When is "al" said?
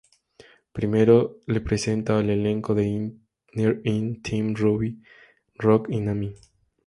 2.17-2.27